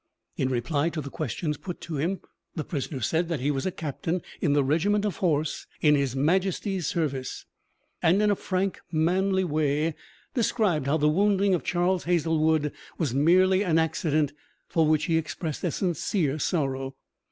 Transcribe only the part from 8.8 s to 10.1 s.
manly way